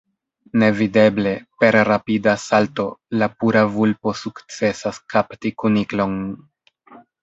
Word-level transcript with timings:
Nevideble, 0.61 1.33
per 1.65 1.69
rapida 1.89 2.35
salto, 2.45 2.87
la 3.21 3.31
pura 3.45 3.65
vulpo 3.77 4.17
sukcesas 4.25 5.03
kapti 5.17 5.57
kuniklon. 5.63 6.23